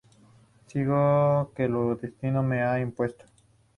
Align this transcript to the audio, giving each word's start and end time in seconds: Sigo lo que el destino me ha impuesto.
Sigo 0.65 0.97
lo 1.53 1.53
que 1.53 1.65
el 1.65 1.95
destino 2.01 2.41
me 2.41 2.63
ha 2.63 2.79
impuesto. 2.79 3.23